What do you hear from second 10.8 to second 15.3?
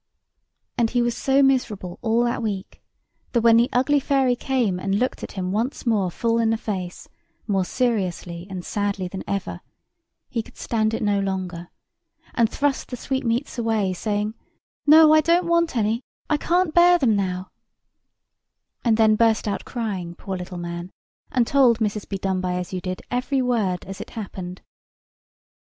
it no longer, and thrust the sweetmeats away, saying, "No, I